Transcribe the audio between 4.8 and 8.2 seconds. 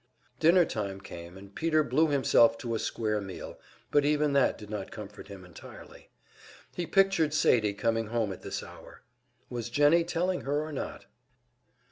comfort him entirely. He pictured Sadie coming